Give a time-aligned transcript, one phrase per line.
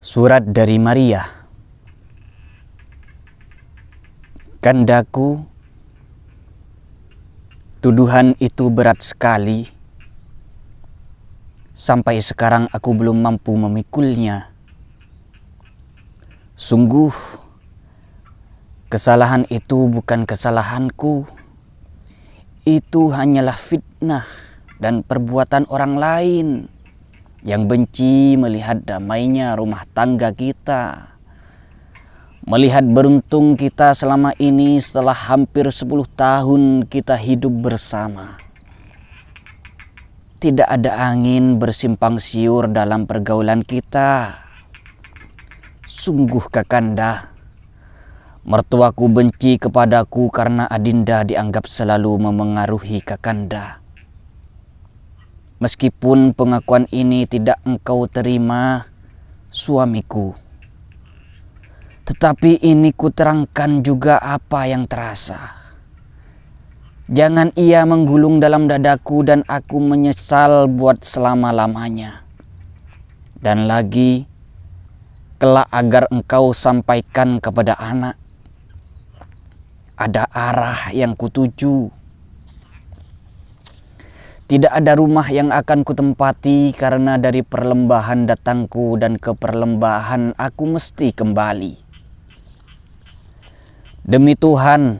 [0.00, 1.28] Surat dari Maria.
[4.64, 5.44] Kandaku
[7.84, 9.68] Tuduhan itu berat sekali.
[11.76, 14.48] Sampai sekarang aku belum mampu memikulnya.
[16.56, 17.12] Sungguh
[18.88, 21.28] Kesalahan itu bukan kesalahanku.
[22.64, 24.24] Itu hanyalah fitnah
[24.80, 26.79] dan perbuatan orang lain
[27.40, 31.16] yang benci melihat damainya rumah tangga kita.
[32.44, 35.86] Melihat beruntung kita selama ini setelah hampir 10
[36.16, 38.40] tahun kita hidup bersama.
[40.40, 44.40] Tidak ada angin bersimpang siur dalam pergaulan kita.
[45.84, 47.36] Sungguh kakanda,
[48.40, 53.79] mertuaku benci kepadaku karena Adinda dianggap selalu memengaruhi kakanda.
[55.60, 58.88] Meskipun pengakuan ini tidak engkau terima,
[59.52, 60.32] suamiku.
[62.08, 65.60] Tetapi ini kuterangkan juga apa yang terasa.
[67.12, 72.24] Jangan ia menggulung dalam dadaku dan aku menyesal buat selama-lamanya.
[73.36, 74.24] Dan lagi,
[75.36, 78.16] kelak agar engkau sampaikan kepada anak.
[80.00, 81.99] Ada arah yang kutuju
[84.50, 91.14] tidak ada rumah yang akan kutempati karena dari perlembahan datangku dan ke perlembahan aku mesti
[91.14, 91.78] kembali.
[94.02, 94.98] Demi Tuhan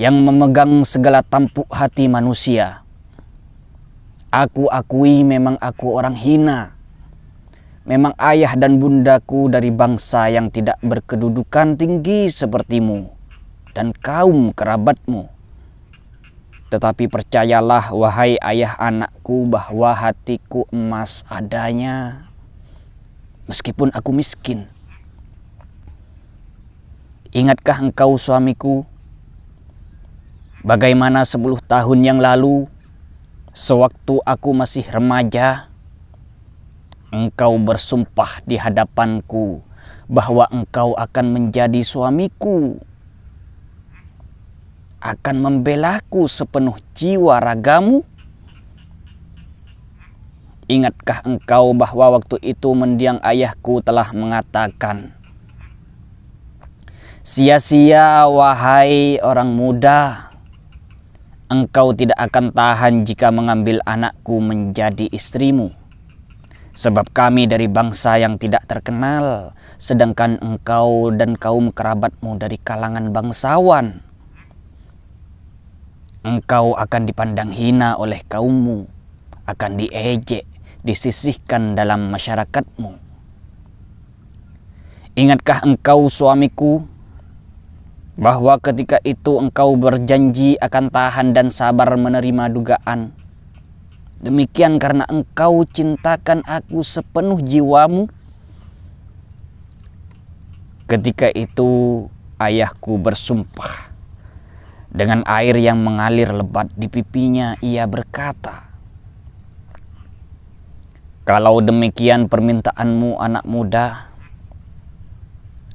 [0.00, 2.80] yang memegang segala tampuk hati manusia,
[4.32, 6.72] aku akui memang aku orang hina.
[7.84, 13.10] Memang ayah dan bundaku dari bangsa yang tidak berkedudukan tinggi sepertimu
[13.76, 15.31] dan kaum kerabatmu
[16.72, 22.24] tetapi percayalah wahai ayah anakku bahwa hatiku emas adanya
[23.44, 24.64] meskipun aku miskin.
[27.36, 28.88] Ingatkah engkau suamiku
[30.64, 32.64] bagaimana sepuluh tahun yang lalu
[33.52, 35.68] sewaktu aku masih remaja
[37.12, 39.60] engkau bersumpah di hadapanku
[40.08, 42.80] bahwa engkau akan menjadi suamiku
[45.02, 48.06] akan membelaku sepenuh jiwa ragamu?
[50.70, 55.10] Ingatkah engkau bahwa waktu itu mendiang ayahku telah mengatakan,
[57.26, 60.32] Sia-sia wahai orang muda,
[61.50, 65.74] engkau tidak akan tahan jika mengambil anakku menjadi istrimu.
[66.72, 74.11] Sebab kami dari bangsa yang tidak terkenal, sedangkan engkau dan kaum kerabatmu dari kalangan bangsawan
[76.22, 78.86] engkau akan dipandang hina oleh kaummu,
[79.42, 80.46] akan diejek,
[80.86, 82.94] disisihkan dalam masyarakatmu.
[85.18, 86.86] Ingatkah engkau suamiku
[88.16, 93.12] bahwa ketika itu engkau berjanji akan tahan dan sabar menerima dugaan.
[94.22, 98.06] Demikian karena engkau cintakan aku sepenuh jiwamu.
[100.86, 102.06] Ketika itu
[102.38, 103.91] ayahku bersumpah
[104.92, 108.68] dengan air yang mengalir lebat di pipinya, ia berkata,
[111.24, 114.12] "Kalau demikian permintaanmu, anak muda,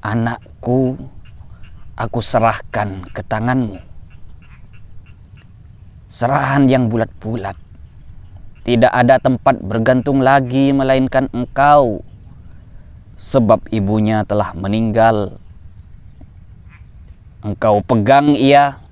[0.05, 1.01] anakku,
[1.97, 3.81] aku serahkan ke tanganmu."
[6.07, 7.57] Serahan yang bulat-bulat,
[8.63, 12.05] tidak ada tempat bergantung lagi melainkan engkau,
[13.17, 15.41] sebab ibunya telah meninggal.
[17.41, 18.86] Engkau pegang ia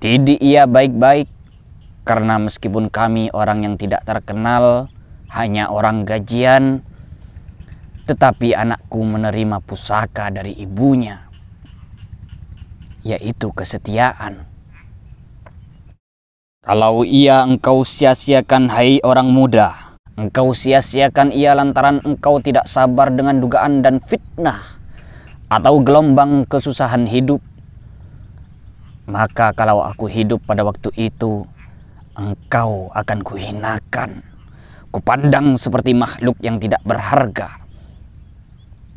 [0.00, 1.28] Didik ia baik-baik,
[2.08, 4.88] karena meskipun kami orang yang tidak terkenal,
[5.28, 6.80] hanya orang gajian,
[8.08, 11.28] tetapi anakku menerima pusaka dari ibunya,
[13.04, 14.48] yaitu kesetiaan.
[16.64, 23.36] Kalau ia engkau sia-siakan hai orang muda, engkau sia-siakan ia lantaran engkau tidak sabar dengan
[23.36, 24.64] dugaan dan fitnah,
[25.52, 27.44] atau gelombang kesusahan hidup,
[29.10, 31.42] maka kalau aku hidup pada waktu itu,
[32.14, 34.22] engkau akan kuhinakan.
[34.94, 37.58] Kupandang seperti makhluk yang tidak berharga.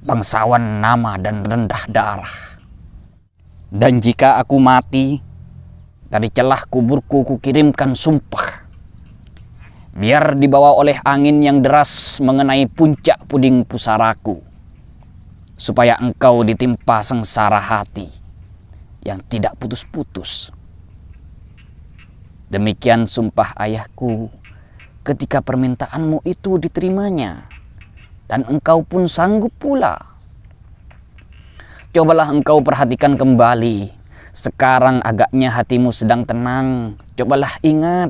[0.06, 2.38] Bangsawan nama dan rendah darah.
[3.74, 5.18] Dan jika aku mati,
[6.06, 8.70] dari celah kuburku kukirimkan sumpah.
[9.98, 14.42] Biar dibawa oleh angin yang deras mengenai puncak puding pusaraku.
[15.58, 18.23] Supaya engkau ditimpa sengsara hati
[19.04, 20.50] yang tidak putus-putus.
[22.50, 24.32] Demikian sumpah ayahku
[25.04, 27.52] ketika permintaanmu itu diterimanya.
[28.34, 30.00] dan engkau pun sanggup pula.
[31.94, 33.94] Cobalah engkau perhatikan kembali.
[34.34, 36.98] Sekarang agaknya hatimu sedang tenang.
[37.14, 38.10] Cobalah ingat,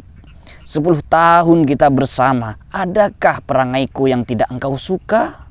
[0.63, 5.44] sepuluh tahun kita bersama, adakah perangaiku yang tidak engkau suka?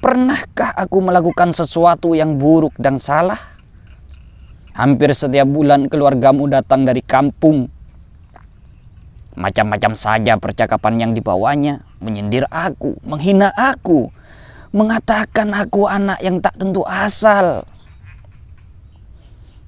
[0.00, 3.55] Pernahkah aku melakukan sesuatu yang buruk dan salah?
[4.76, 7.72] Hampir setiap bulan keluargamu datang dari kampung
[9.32, 14.08] Macam-macam saja percakapan yang dibawanya, menyindir aku, menghina aku,
[14.72, 17.68] mengatakan aku anak yang tak tentu asal.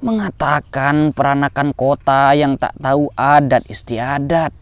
[0.01, 4.57] Mengatakan peranakan kota yang tak tahu adat istiadat.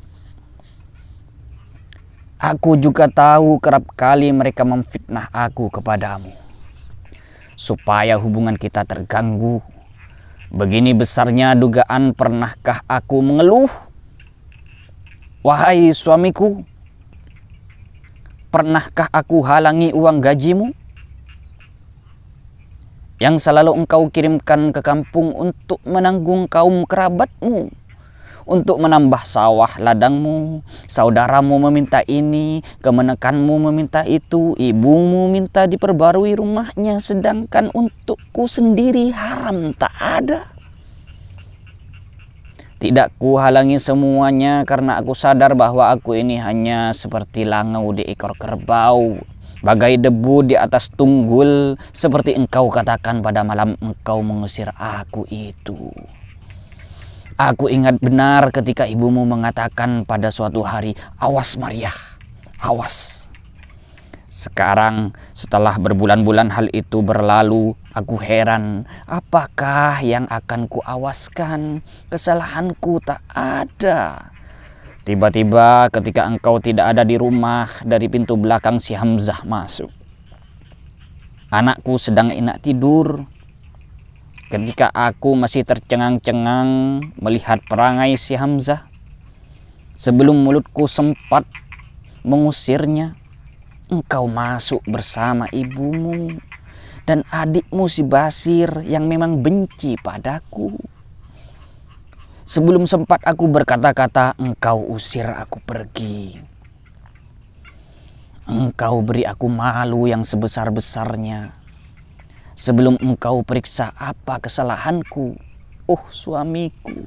[2.42, 6.34] Aku juga tahu kerap kali mereka memfitnah aku kepadamu.
[7.54, 9.75] Supaya hubungan kita terganggu.
[10.50, 13.70] Begini besarnya dugaan pernahkah aku mengeluh
[15.46, 16.66] Wahai suamiku,
[18.50, 20.74] pernahkah aku halangi uang gajimu?
[23.22, 27.70] Yang selalu engkau kirimkan ke kampung untuk menanggung kaum kerabatmu.
[28.46, 37.74] Untuk menambah sawah ladangmu, saudaramu meminta ini, kemenekanmu meminta itu, ibumu minta diperbarui rumahnya, sedangkan
[37.74, 40.46] untukku sendiri haram tak ada.
[42.78, 48.38] Tidak ku halangi semuanya karena aku sadar bahwa aku ini hanya seperti langau di ekor
[48.38, 49.18] kerbau.
[49.58, 55.90] Bagai debu di atas tunggul seperti engkau katakan pada malam engkau mengusir aku itu.
[57.36, 61.92] Aku ingat benar ketika ibumu mengatakan pada suatu hari, awas Maria,
[62.56, 63.28] awas.
[64.32, 71.84] Sekarang setelah berbulan-bulan hal itu berlalu, aku heran apakah yang akan kuawaskan?
[72.08, 74.32] Kesalahanku tak ada.
[75.04, 79.92] Tiba-tiba ketika engkau tidak ada di rumah dari pintu belakang si Hamzah masuk.
[81.52, 83.35] Anakku sedang enak tidur.
[84.46, 88.86] Ketika aku masih tercengang-cengang melihat perangai si Hamzah.
[89.96, 91.48] Sebelum mulutku sempat
[92.22, 93.16] mengusirnya
[93.88, 96.36] engkau masuk bersama ibumu
[97.08, 100.76] dan adikmu si Basir yang memang benci padaku.
[102.46, 106.38] Sebelum sempat aku berkata-kata, engkau usir aku pergi.
[108.46, 111.55] Engkau beri aku malu yang sebesar-besarnya.
[112.56, 115.36] Sebelum engkau periksa apa kesalahanku,
[115.84, 117.04] oh suamiku.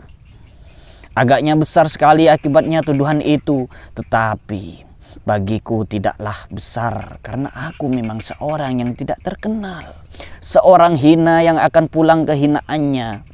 [1.17, 3.65] Agaknya besar sekali akibatnya tuduhan itu,
[3.97, 4.85] tetapi
[5.25, 9.97] bagiku tidaklah besar karena aku memang seorang yang tidak terkenal.
[10.37, 13.25] Seorang hina yang akan pulang kehinaannya.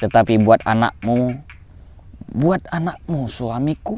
[0.00, 1.40] Tetapi buat anakmu,
[2.36, 3.96] buat anakmu suamiku,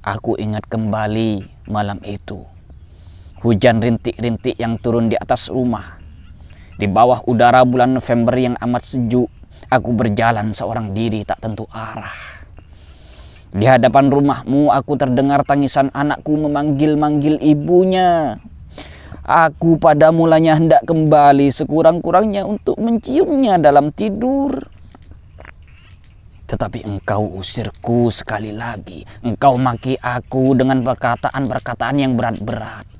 [0.00, 2.57] aku ingat kembali malam itu.
[3.42, 5.98] Hujan rintik-rintik yang turun di atas rumah.
[6.78, 9.30] Di bawah udara bulan November yang amat sejuk,
[9.70, 12.38] aku berjalan seorang diri tak tentu arah
[13.48, 18.36] di hadapan rumahmu aku terdengar tangisan anakku memanggil-manggil ibunya.
[19.24, 24.68] Aku pada mulanya hendak kembali sekurang-kurangnya untuk menciumnya dalam tidur.
[26.48, 29.04] Tetapi engkau usirku sekali lagi.
[29.20, 32.97] Engkau maki aku dengan perkataan-perkataan yang berat-berat.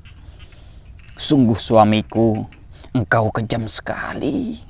[1.19, 2.47] Sungguh suamiku,
[2.95, 4.69] engkau kejam sekali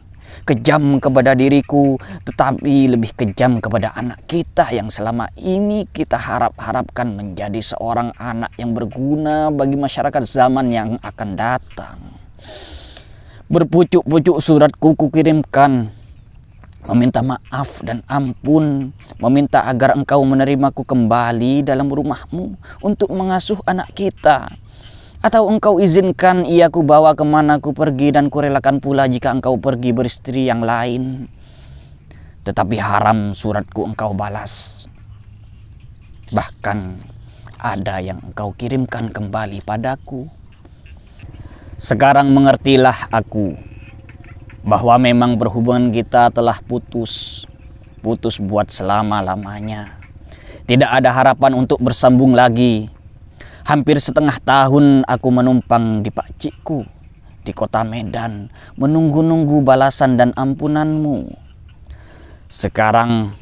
[0.49, 7.61] kejam kepada diriku, tetapi lebih kejam kepada anak kita yang selama ini kita harap-harapkan menjadi
[7.61, 11.97] seorang anak yang berguna bagi masyarakat zaman yang akan datang.
[13.45, 15.89] Berpucuk-pucuk suratku kukirimkan
[16.89, 18.89] meminta maaf dan ampun,
[19.21, 24.49] meminta agar engkau menerimaku kembali dalam rumahmu untuk mengasuh anak kita
[25.19, 29.59] atau engkau izinkan ia ku bawa ke mana ku pergi dan kurelakan pula jika engkau
[29.59, 31.27] pergi beristri yang lain.
[32.47, 34.87] Tetapi haram suratku engkau balas.
[36.31, 36.79] Bahkan
[37.59, 40.23] ada yang engkau kirimkan kembali padaku.
[41.75, 43.59] Sekarang mengertilah aku
[44.63, 47.43] bahwa memang berhubungan kita telah putus.
[47.99, 49.99] Putus buat selama-lamanya.
[50.63, 52.87] Tidak ada harapan untuk bersambung lagi
[53.69, 56.89] Hampir setengah tahun aku menumpang di pakcikku
[57.45, 58.49] di kota Medan,
[58.81, 61.29] menunggu-nunggu balasan dan ampunanmu.
[62.49, 63.37] Sekarang,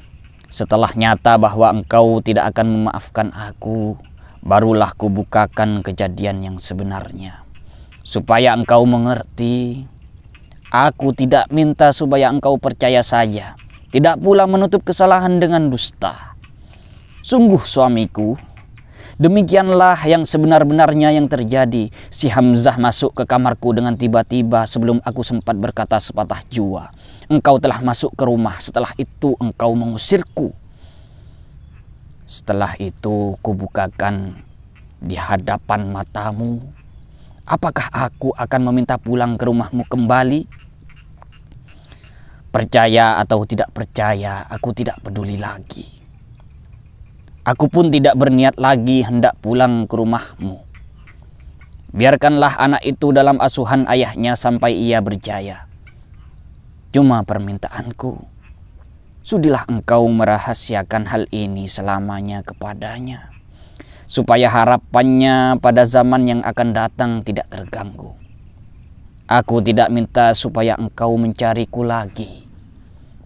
[0.51, 3.96] setelah nyata bahwa engkau tidak akan memaafkan aku,
[4.43, 7.48] barulah kubukakan kejadian yang sebenarnya.
[8.03, 9.88] Supaya engkau mengerti,
[10.75, 13.55] aku tidak minta supaya engkau percaya saja,
[13.96, 16.36] tidak pula menutup kesalahan dengan dusta.
[17.24, 18.36] Sungguh suamiku,
[19.18, 21.90] Demikianlah yang sebenar-benarnya yang terjadi.
[22.14, 26.94] Si Hamzah masuk ke kamarku dengan tiba-tiba sebelum aku sempat berkata sepatah jua.
[27.26, 30.54] Engkau telah masuk ke rumah, setelah itu engkau mengusirku.
[32.30, 34.38] Setelah itu kubukakan
[35.02, 36.62] di hadapan matamu.
[37.50, 40.46] Apakah aku akan meminta pulang ke rumahmu kembali?
[42.54, 45.97] Percaya atau tidak percaya, aku tidak peduli lagi.
[47.48, 50.68] Aku pun tidak berniat lagi hendak pulang ke rumahmu.
[51.96, 55.63] Biarkanlah anak itu dalam asuhan ayahnya sampai ia berjaya.
[56.92, 58.20] Cuma permintaanku,
[59.24, 63.32] sudilah engkau merahasiakan hal ini selamanya kepadanya,
[64.12, 68.12] supaya harapannya pada zaman yang akan datang tidak terganggu.
[69.24, 72.47] Aku tidak minta supaya engkau mencariku lagi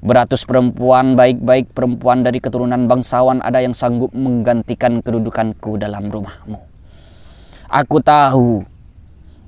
[0.02, 6.58] Beratus perempuan baik-baik perempuan dari keturunan bangsawan ada yang sanggup menggantikan kedudukanku dalam rumahmu.
[7.70, 8.66] Aku tahu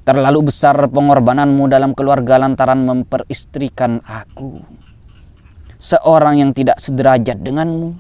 [0.06, 4.62] terlalu besar pengorbananmu dalam keluarga lantaran memperistrikan aku.
[5.82, 7.98] Seorang yang tidak sederajat denganmu.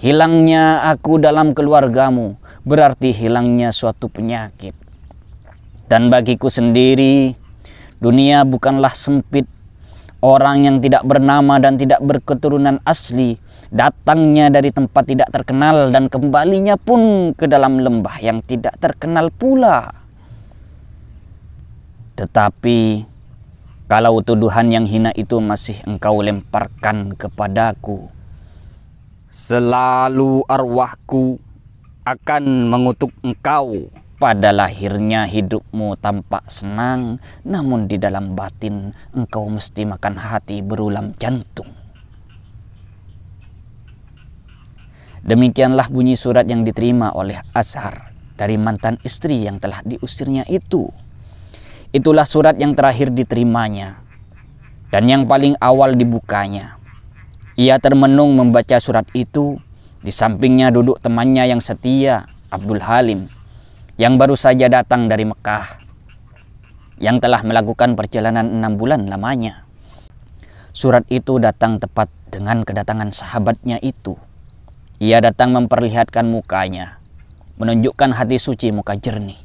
[0.00, 4.74] Hilangnya aku dalam keluargamu berarti hilangnya suatu penyakit.
[5.84, 7.36] Dan bagiku sendiri,
[8.00, 9.44] dunia bukanlah sempit
[10.22, 13.42] Orang yang tidak bernama dan tidak berketurunan asli
[13.74, 19.90] datangnya dari tempat tidak terkenal dan kembalinya pun ke dalam lembah yang tidak terkenal pula.
[22.14, 23.08] Tetapi
[23.90, 28.06] kalau tuduhan yang hina itu masih engkau lemparkan kepadaku,
[29.26, 31.42] selalu arwahku
[32.06, 33.90] akan mengutuk engkau
[34.22, 41.66] pada lahirnya hidupmu tampak senang, namun di dalam batin engkau mesti makan hati berulam jantung.
[45.26, 50.86] Demikianlah bunyi surat yang diterima oleh Azhar dari mantan istri yang telah diusirnya itu.
[51.90, 53.98] Itulah surat yang terakhir diterimanya
[54.94, 56.78] dan yang paling awal dibukanya.
[57.58, 59.58] Ia termenung membaca surat itu,
[59.98, 63.26] di sampingnya duduk temannya yang setia, Abdul Halim,
[64.00, 65.84] yang baru saja datang dari Mekah
[67.02, 69.66] yang telah melakukan perjalanan enam bulan lamanya.
[70.72, 74.16] Surat itu datang tepat dengan kedatangan sahabatnya itu.
[75.02, 77.02] Ia datang memperlihatkan mukanya,
[77.60, 79.36] menunjukkan hati suci muka jernih,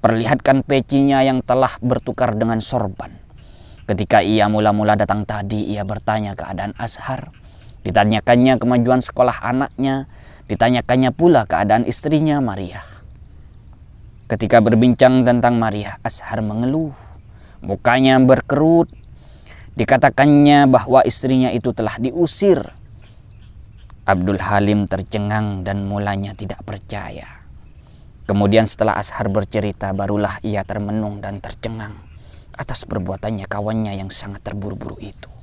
[0.00, 3.12] perlihatkan pecinya yang telah bertukar dengan sorban.
[3.84, 7.28] Ketika ia mula-mula datang tadi, ia bertanya keadaan Azhar.
[7.84, 10.08] Ditanyakannya kemajuan sekolah anaknya,
[10.48, 12.93] ditanyakannya pula keadaan istrinya Maria.
[14.24, 16.96] Ketika berbincang tentang Maria, Ashar mengeluh.
[17.60, 18.88] Mukanya berkerut.
[19.76, 22.72] Dikatakannya bahwa istrinya itu telah diusir.
[24.08, 27.44] Abdul Halim tercengang dan mulanya tidak percaya.
[28.24, 31.92] Kemudian setelah Ashar bercerita, barulah ia termenung dan tercengang
[32.56, 35.33] atas perbuatannya kawannya yang sangat terburu-buru itu.